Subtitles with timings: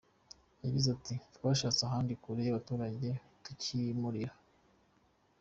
[0.63, 3.09] Yagize ati “Twashatse ahandi kure y’abaturage
[3.43, 4.33] tucyimurira.